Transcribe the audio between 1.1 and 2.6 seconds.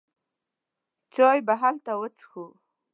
چای به هلته وڅښو.